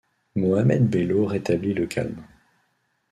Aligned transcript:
Mohammed 0.35 0.89
Bello 0.89 1.27
rétablit 1.27 1.75
le 1.75 1.85
calme. 1.85 2.25